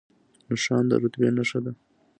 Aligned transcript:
نښان 0.49 0.83
د 0.89 0.91
رتبې 1.01 1.29
نښه 1.37 1.59
ده 1.65 1.71